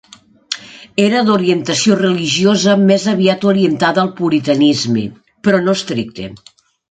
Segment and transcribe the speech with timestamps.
[1.01, 5.07] Era d'orientació religiosa més aviat orientada al puritanisme,
[5.49, 6.27] però no estricte.